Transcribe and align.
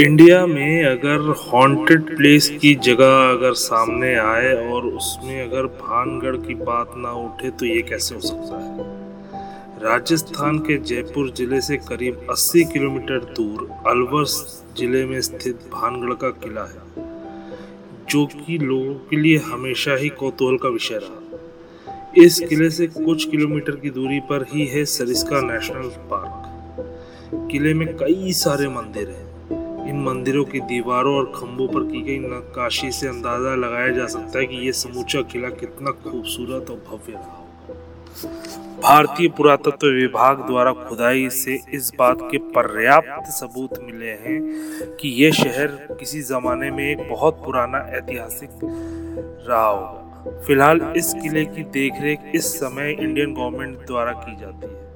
India 0.00 0.46
में 0.46 0.84
अगर 0.84 1.18
haunted 1.18 2.16
place 2.16 2.58
की 2.62 2.74
जगह 2.74 3.30
अगर 3.30 3.52
सामने 3.52 4.14
आए 4.14 4.72
और 4.72 4.86
उसमें 4.86 5.48
अगर 5.48 5.66
भानगढ़ 5.66 6.36
की 6.36 6.54
बात 6.54 6.92
ना 6.96 7.12
उठे 7.12 7.50
तो 7.50 7.66
ये 7.66 7.82
कैसे 7.82 8.14
हो 8.14 8.20
सकता 8.20 8.58
है? 8.58 8.84
राजस्थान 9.82 10.58
के 10.58 10.76
जयपुर 10.78 11.30
ज़िले 11.30 11.60
से 11.60 11.76
करीब 11.76 12.26
80 12.30 12.64
किलोमीटर 12.72 13.18
दूर 13.18 13.68
अलवर 13.86 14.24
ज़िले 14.78 15.04
में 15.06 15.20
स्थित 15.20 15.54
भानगढ़ 15.54 16.14
का 16.14 16.30
किला 16.30 16.64
है, 16.64 17.04
जो 18.08 18.26
कि 18.26 18.58
लोगों 18.58 18.94
के 18.94 19.16
लिए 19.16 19.38
हमेशा 19.38 19.96
ही 19.96 20.08
कौतूहल 20.08 20.56
का 20.56 20.68
विषय 20.68 21.00
रहा। 21.02 21.38
इस 22.16 22.40
किले 22.40 22.70
से 22.70 22.86
कुछ 22.86 23.28
किलोमीटर 23.30 23.72
की 23.72 23.90
दूरी 23.90 24.20
पर 24.20 24.42
ही 24.42 24.66
है 24.66 24.84
सरिस्का 24.84 25.40
नेशनल 25.40 25.90
पार्क। 26.12 26.44
किले 27.50 27.74
में 27.74 27.88
कई 27.96 28.32
सारे 28.32 28.68
मंदिर 28.68 29.08
हैं। 29.08 29.27
इन 29.88 30.02
मंदिरों 30.04 30.44
की 30.44 30.60
दीवारों 30.60 31.16
और 31.16 31.32
खंभों 31.36 31.68
पर 31.68 31.90
की 31.92 32.00
गई 32.00 32.18
नक्काशी 32.18 32.90
से 32.92 33.08
अंदाज़ा 33.08 33.54
लगाया 33.54 33.88
जा 33.88 34.06
सकता 34.06 34.38
है 34.38 34.46
कि 34.46 34.56
यह 34.66 34.72
समूचा 34.72 35.20
किला 35.22 35.48
कितना 35.48 35.90
खूबसूरत 35.90 36.70
और 36.70 36.84
भव्य 36.88 37.12
रहा 37.12 37.44
भारतीय 38.82 39.28
पुरातत्व 39.28 39.86
विभाग 39.86 40.38
द्वारा 40.46 40.72
खुदाई 40.72 41.28
से 41.30 41.58
इस 41.72 41.92
बात 41.98 42.18
के 42.22 42.38
पर्याप्त 42.38 43.30
सबूत 43.30 43.78
मिले 43.82 44.10
हैं 44.10 44.40
कि 44.96 45.08
यह 45.24 45.32
शहर 45.32 45.66
किसी 45.90 46.22
जमाने 46.22 46.70
में 46.70 46.84
एक 46.90 47.08
बहुत 47.10 47.42
पुराना 47.44 47.78
ऐतिहासिक 47.96 48.50
रहा 49.48 49.66
होगा। 49.66 50.40
फ़िलहाल 50.46 50.80
इस 50.96 51.14
किले 51.14 51.44
की 51.44 51.62
देखरेख 51.62 52.32
इस 52.34 52.54
समय 52.54 52.96
इंडियन 53.00 53.34
गवर्नमेंट 53.34 53.86
द्वारा 53.86 54.12
की 54.12 54.36
जाती 54.36 54.66
है। 54.66 54.87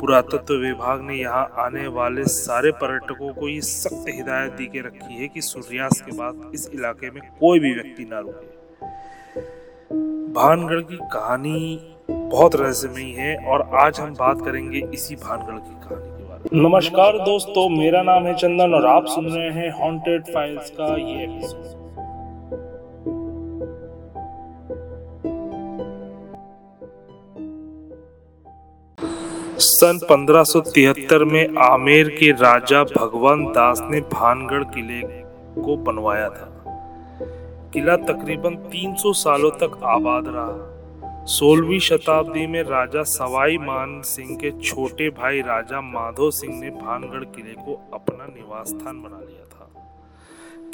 पुरातत्व 0.00 0.54
विभाग 0.54 1.02
ने 1.02 1.14
यहाँ 1.14 1.54
आने 1.58 1.86
वाले 1.86 2.24
सारे 2.24 2.70
पर्यटकों 2.70 3.32
को 3.32 3.48
ये 3.48 3.60
सख्त 3.60 4.04
हिदायत 4.08 4.52
दी 4.52 4.66
के 4.66 4.80
रखी 4.80 5.14
है 5.14 5.28
कि 5.28 5.40
सूर्यास्त 5.40 6.04
के 6.04 6.16
बाद 6.16 6.50
इस 6.54 6.70
इलाके 6.74 7.10
में 7.10 7.22
कोई 7.40 7.60
भी 7.60 7.72
व्यक्ति 7.74 8.04
ना 8.04 8.18
रुके। 8.20 8.54
भानगढ़ 10.32 10.80
की 10.80 10.96
कहानी 10.96 11.78
बहुत 12.10 12.56
रहस्यमयी 12.56 13.12
है 13.12 13.36
और 13.46 13.70
आज 13.74 14.00
हम 14.00 14.12
बात 14.14 14.44
करेंगे 14.44 14.82
इसी 14.94 15.14
भानगढ़ 15.14 15.58
की 15.58 15.74
कहानी 15.80 16.10
के 16.18 16.28
बारे 16.28 16.56
में। 16.56 16.68
नमस्कार 16.68 17.18
दोस्तों, 17.18 17.68
मेरा 17.68 18.02
नाम 18.02 18.26
है 18.26 18.34
चंदन 18.34 18.74
और 18.74 18.86
आप 18.86 19.06
सुन 19.06 19.26
रहे 19.26 19.50
हैं 19.50 19.70
हॉन्टेड 19.70 20.22
फाइल्स 20.34 20.70
का 20.70 20.96
ये 20.96 21.24
एपिसोड 21.24 21.85
सन 29.58 29.98
1573 30.10 31.24
में 31.24 31.56
आमेर 31.56 32.08
के 32.08 32.30
राजा 32.30 32.84
भगवान 32.84 33.44
दास 33.44 33.82
ने 33.90 34.00
भानगढ़ 34.00 34.64
किले 34.64 35.00
को 35.62 35.76
बनवाया 35.76 36.28
था। 36.28 36.52
किला 37.72 37.96
तकरीबन 37.96 38.54
300 38.54 39.12
सालों 39.12 39.50
तक 39.50 39.80
आबाद 39.84 40.24
रहा। 40.26 40.75
16वीं 41.28 41.78
शताब्दी 41.78 42.46
में 42.46 42.62
राजा 42.62 43.02
सवाई 43.02 43.56
मान 43.58 44.00
सिंह 44.02 44.36
के 44.36 44.50
छोटे 44.60 45.08
भाई 45.10 45.40
राजा 45.40 45.80
माधो 45.80 46.30
सिंह 46.30 46.58
ने 46.60 46.68
भानगढ़ 46.72 47.24
किले 47.26 47.54
को 47.54 47.74
अपना 47.94 48.26
निवास 48.26 48.68
स्थान 48.68 49.00
बना 49.02 49.18
लिया 49.20 49.44
था। 49.44 49.66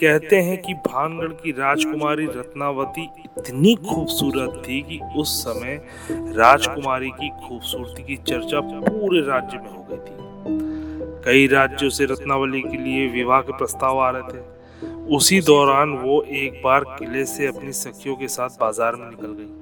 कहते 0.01 0.41
हैं 0.41 0.61
कि 0.63 0.75
भानगढ़ 0.87 1.33
की 1.33 1.53
राजकुमारी 1.53 2.27
रत्नावती 2.27 3.05
इतनी 3.19 3.75
खूबसूरत 3.89 4.63
थी 4.67 4.81
कि 4.83 5.01
उस 5.17 5.39
समय 5.45 5.81
राजकुमारी 6.11 7.11
की 7.11 7.31
खूबसूरती 7.39 8.03
की 8.03 8.17
चर्चा 8.25 8.61
पूरे 8.61 9.21
राज्य 9.21 9.59
में 9.59 9.71
हो 9.71 9.87
गई 9.91 9.99
थी। 9.99 11.23
कई 11.25 11.47
राज्यों 11.47 11.91
से 11.91 12.05
रत्नावली 12.05 12.63
के 12.63 12.77
लिए 12.77 13.09
विवाह 13.09 13.41
के 13.41 13.57
प्रस्ताव 13.57 14.01
आ 14.01 14.11
रहे 14.11 14.33
थे। 14.33 15.17
उसी 15.17 15.41
दौरान 15.41 15.97
वो 15.99 16.23
एक 16.23 16.61
बार 16.65 16.85
किले 16.99 17.25
से 17.25 17.47
अपनी 17.47 17.73
सखियों 17.73 18.17
के 18.17 18.29
साथ 18.29 18.61
बाज़ार 18.61 18.97
में 18.97 19.09
निकल 19.11 19.33
गई। 19.33 19.62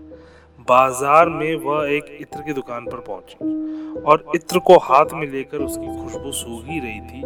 बाज़ार 0.69 1.28
में 1.28 1.54
वह 1.56 1.91
एक 1.91 2.16
इत्र 2.21 2.41
की 2.43 2.53
दुकान 2.53 2.87
पर 2.87 3.00
पहुँची 3.00 4.00
और 4.03 4.25
इत्र 4.34 4.59
को 4.59 4.76
हाथ 4.78 5.15
में 5.15 5.26
लेकर 5.26 5.59
उसकी 5.59 5.87
खुशबू 5.87 6.32
सूख 6.32 6.65
ही 6.65 6.78
रही 6.81 7.00
थी 7.00 7.22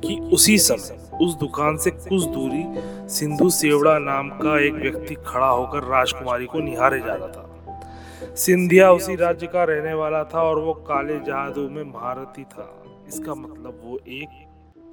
कि 0.00 0.18
उसी 0.34 0.56
समय 0.58 1.08
उस 1.24 1.34
दुकान 1.34 1.76
से 1.76 1.90
कुछ 1.90 2.24
दूरी 2.24 2.64
सिंधु 3.08 3.48
सेवड़ा 3.50 3.98
नाम 3.98 4.28
का 4.38 4.58
एक 4.66 4.74
व्यक्ति 4.74 5.14
खड़ा 5.26 5.48
होकर 5.48 5.84
राजकुमारी 5.84 6.46
को 6.46 6.60
निहारे 6.60 6.98
जा 7.00 7.14
रहा 7.14 7.28
था। 7.28 8.34
सिंधिया 8.36 8.90
उसी 8.92 9.16
राज्य 9.16 9.46
का 9.46 9.64
रहने 9.64 9.94
वाला 9.94 10.22
था 10.24 10.42
और 10.42 10.58
वो 10.58 10.72
काले 10.88 11.18
जादू 11.20 11.68
में 11.68 11.82
महारथी 11.84 12.44
था। 12.44 12.70
इसका 13.08 13.34
मतलब 13.34 13.80
वो 13.84 13.98
एक 13.98 14.44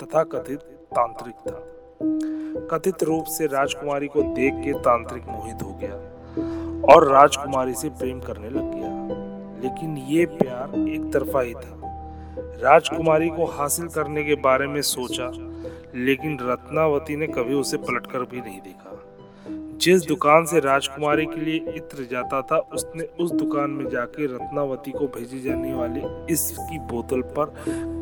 तथा 0.04 0.24
कथित 0.24 0.60
तांत्रिक 0.96 1.36
था। 1.48 1.60
कथित 2.72 3.04
रूप 3.04 3.26
से 3.28 3.48
राजकुमारी 3.48 4.08
को 4.08 4.22
देख 4.34 4.54
के 4.56 4.74
तांत्रिक 4.80 5.24
मोहित 5.28 5.64
हो 5.64 5.74
गया। 5.74 5.96
और 6.92 7.08
राजकुमारी 7.08 7.74
से 7.74 7.90
प्रेम 7.90 8.20
करने 8.20 8.50
लग 8.50 8.74
गया। 8.76 8.94
लेकिन 9.64 9.98
ये 9.98 10.26
प्यार 10.26 10.90
एक 10.90 11.14
तरफा 11.14 11.42
ही 11.42 11.54
था। 11.54 11.80
राजकुमारी 12.40 13.30
को 13.30 13.46
हासिल 13.46 13.88
करने 13.88 14.24
के 14.24 14.36
बारे 14.36 14.68
में 14.68 14.82
सोचा, 14.82 15.32
लेकिन 15.96 16.38
रत्नावती 16.42 17.16
ने 17.16 17.28
कभी 17.28 17.54
उसे 17.54 17.78
पलटकर 17.78 18.20
भी 18.20 18.42
नहीं 18.42 18.62
देखा। 18.62 19.00
जिस 19.82 20.06
दुकान 20.06 20.46
से 20.46 20.60
राजकुमारी 20.60 21.26
के 21.26 21.42
लिए 21.42 21.56
इत्र 21.56 22.08
जाता 22.12 22.42
था, 22.42 22.58
उसने 22.58 23.04
उस 23.04 23.32
दुकान 23.32 23.70
में 23.70 23.90
जाके 23.90 24.26
रत्नावती 24.26 24.92
को 24.92 25.08
भेजी 25.08 25.40
जाने 25.40 25.74
वाली 25.74 26.02
इसकी 26.34 26.80
बोतल 26.80 27.22
पर 27.22 27.54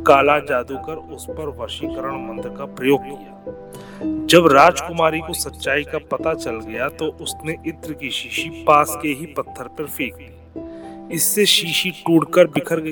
काला 0.08 0.40
जादू 0.40 0.78
कर 0.78 0.96
उस 0.96 1.26
पर 1.30 1.64
वशीकरण 1.64 2.28
मंत्र 2.28 2.50
का 2.50 2.66
प्रयोग 2.66 3.00
किया। 3.04 3.61
जब 4.04 4.48
राजकुमारी 4.48 5.20
को 5.20 5.34
सच्चाई 5.34 5.84
का 5.84 5.98
पता 6.12 6.34
चल 6.34 6.60
गया 6.62 6.88
तो 6.90 7.06
उसने 7.22 7.56
इत्र 7.68 7.94
की 7.94 8.10
शीशी 8.10 8.50
पास 8.64 8.98
के 9.02 9.10
ही 9.10 9.26
पत्थर 9.38 9.68
पर 9.68 9.86
फेंक 9.88 10.14
दी। 10.14 11.16
इससे 11.16 11.46
शीशी 11.46 11.92
टूटकर 12.06 12.48
बिखर 12.48 12.80
गई। 12.80 12.92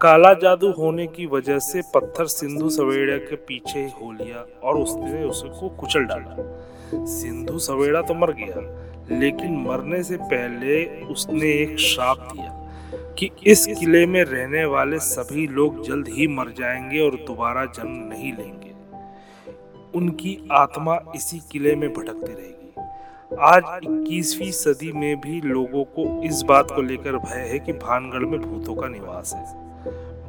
काला 0.00 0.32
जादू 0.34 0.70
होने 0.72 1.06
की 1.06 1.26
वजह 1.26 1.58
से 1.58 1.82
पत्थर 1.94 2.26
सिंधु 2.26 2.68
सवेड़ा 2.70 3.16
के 3.18 3.36
पीछे 3.42 3.80
हो 3.80 4.10
लिया 4.12 4.46
और 4.64 4.76
उसने 4.76 5.22
उसको 5.24 5.68
कुचल 5.70 6.04
डाला। 6.04 7.04
सिंधु 7.06 7.58
सवेड़ा 7.58 8.02
तो 8.02 8.14
मर 8.14 8.32
गया, 8.32 9.18
लेकिन 9.18 9.56
मरने 9.62 10.02
से 10.02 10.16
पहले 10.16 10.84
उसने 11.04 11.52
एक 11.52 11.78
श्राप 11.80 12.28
दिया 12.32 12.50
कि 13.18 13.30
इस 13.46 13.66
किले 13.68 14.04
में 14.06 14.22
रहने 14.24 14.64
वाले 14.64 14.98
सभी 14.98 15.46
लोग 15.46 15.84
जल्द 15.86 16.08
ही 16.08 16.26
मर 16.28 16.54
जाएँगे 16.58 17.00
और 17.00 17.16
दोबारा 17.26 17.64
जन्म 17.64 17.96
नहीं 18.08 18.32
लेंगे। 18.32 18.71
उनकी 19.94 20.48
आत्मा 20.52 20.98
इसी 21.14 21.40
किले 21.52 21.76
में 21.76 21.92
भटकती 21.92 22.32
रहेगी। 22.32 23.36
आज 23.40 23.62
21वीं 23.84 24.50
सदी 24.50 24.92
में 24.92 25.20
भी 25.20 25.40
लोगों 25.40 25.84
को 25.84 26.22
इस 26.22 26.42
बात 26.42 26.70
को 26.70 26.82
लेकर 26.82 27.16
भय 27.16 27.40
है 27.40 27.58
कि 27.58 27.72
भानगढ़ 27.72 28.18
में 28.18 28.40
भूतों 28.40 28.74
का 28.74 28.88
निवास 28.88 29.32
है। 29.34 29.62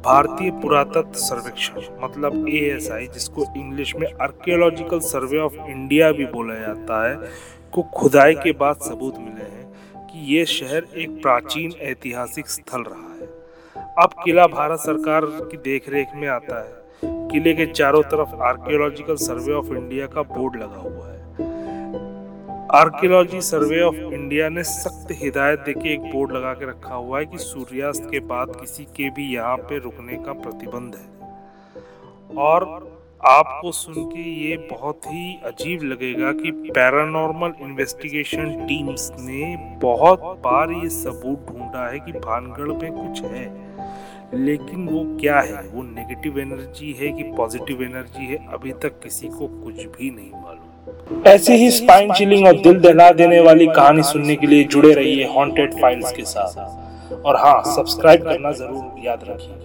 भारतीय 0.02 0.50
पुरातत्व 0.50 1.12
सर्वेक्षण 1.12 1.80
मतलब 2.00 2.48
एएसआई 2.48 3.06
जिसको 3.06 3.44
इंग्लिश 3.56 3.96
में 3.96 4.12
आर्कियोलॉजिकल 4.12 4.98
सर्वे 4.98 5.38
ऑफ़ 5.38 5.54
इंडिया 5.54 6.12
भी 6.12 6.26
बोला 6.26 6.54
जाता 6.54 7.10
है, 7.10 7.16
को 7.72 7.82
खुदाई 7.82 8.34
के 8.34 8.52
बाद 8.52 8.76
सबूत 8.76 9.18
मिले 9.18 9.44
हैं 9.44 9.72
कि 10.06 10.36
ये 10.36 10.44
शहर 10.44 10.86
एक 10.96 11.22
प्राचीन 11.22 11.72
ऐतिहासिक 11.80 12.48
स्थल 12.48 12.82
रहा 12.82 13.14
है। 13.14 13.26
अब 13.98 14.10
किला 14.24 14.46
भारत 14.46 14.78
सरकार 14.78 15.24
की 15.24 15.56
देखरेख 15.56 16.08
में 16.14 16.28
आता 16.28 16.64
है। 16.64 16.83
किले 17.02 17.54
के 17.54 17.66
चारों 17.66 18.02
तरफ़ 18.02 18.34
आर्कियोलॉजिकल 18.42 19.16
सर्वे 19.16 19.52
ऑफ़ 19.52 19.66
इंडिया 19.66 20.06
का 20.06 20.22
बोर्ड 20.22 20.56
लगा 20.56 20.80
हुआ 20.80 21.06
है। 21.08 21.14
आर्कियोलॉजी 22.74 23.40
सर्वे 23.40 23.80
ऑफ़ 23.80 23.94
इंडिया 23.94 24.48
ने 24.48 24.62
सख्त 24.62 25.08
हिदायत 25.10 25.60
देके 25.60 25.92
एक 25.92 26.00
बोर्ड 26.00 26.32
लगा 26.32 26.52
के 26.52 26.68
रखा 26.70 26.94
हुआ 26.94 27.18
है 27.18 27.26
कि 27.26 27.38
सूर्यास्त 27.38 28.08
के 28.10 28.20
बाद 28.20 28.56
किसी 28.60 28.84
के 28.84 29.10
भी 29.10 29.34
यहाँ 29.34 29.56
पे 29.56 29.78
रुकने 29.78 30.16
का 30.16 30.32
प्रतिबंध 30.32 30.94
है। 30.94 32.36
और 32.36 32.64
आपको 33.26 33.70
सुन 33.72 33.94
के 34.06 34.22
ये 34.48 34.56
बहुत 34.70 35.06
ही 35.06 35.40
अजीब 35.44 35.82
लगेगा 35.82 36.32
कि 36.32 36.50
पैरानॉर्मल 36.70 37.52
इन्वेस्टिगेशन 37.60 38.50
टीम्स 38.66 39.10
ने 39.20 39.56
बहुत 39.82 40.20
बार 40.44 40.72
ये 40.72 40.88
सबूत 40.88 41.46
ढूंढा 41.50 41.88
है 41.90 41.98
कि 41.98 42.12
भानगढ़ 42.12 42.72
में 42.72 42.92
कुछ 42.92 43.22
है। 43.22 43.44
लेकिन 44.34 44.88
वो 44.88 45.04
क्या 45.20 45.40
है? 45.40 45.62
वो 45.72 45.82
नेगेटिव 45.82 46.38
एनर्जी 46.40 46.92
है 47.00 47.12
कि 47.12 47.22
पॉजिटिव 47.36 47.82
एनर्जी 47.82 48.26
है? 48.26 48.38
अभी 48.52 48.72
तक 48.82 49.00
किसी 49.02 49.28
को 49.28 49.46
कुछ 49.64 49.74
भी 49.74 50.10
नहीं 50.10 50.30
मालूम। 50.32 51.22
ऐसी 51.26 51.52
ही 51.52 51.70
स्पाइन 51.70 52.12
चिलिंग 52.12 52.46
और 52.46 52.60
दिल 52.60 52.80
दहला 52.80 53.10
देने 53.12 53.40
वाली 53.40 53.66
कहानी 53.66 54.02
सुनने 54.02 54.36
के 54.36 54.46
लिए 54.46 54.64
जुड़े 54.64 54.92
रहिए 54.94 55.26
हॉन्टेड 55.34 55.80
फाइल्स 55.80 56.12
के 56.12 56.24
साथ। 56.24 57.22
और 57.26 57.36
हाँ 57.36 57.60
सब्सक्राइब 57.66 58.24
करना 58.24 58.52
ज़रूर 58.52 59.06
याद 59.06 59.24
रखिएगा 59.28 59.63